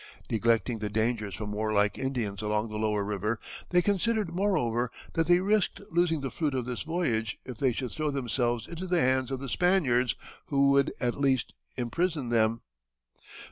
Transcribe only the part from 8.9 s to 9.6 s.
hands of the